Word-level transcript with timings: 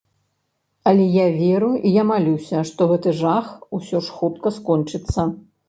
Але 0.91 1.05
я 1.15 1.25
веру 1.41 1.69
і 1.89 1.91
я 2.01 2.07
малюся, 2.13 2.63
што 2.71 2.89
гэты 2.95 3.15
жах 3.21 3.53
усё 3.81 4.03
ж 4.07 4.17
хутка 4.19 4.57
скончыцца. 4.59 5.31